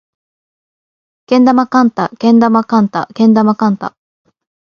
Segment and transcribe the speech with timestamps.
[1.27, 3.93] 児玉幹太児玉幹太児玉幹太